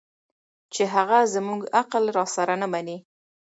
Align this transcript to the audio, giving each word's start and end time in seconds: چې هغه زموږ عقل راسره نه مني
چې 0.73 0.83
هغه 0.93 1.19
زموږ 1.35 1.61
عقل 1.79 2.03
راسره 2.17 2.55
نه 2.61 2.67
مني 2.73 2.97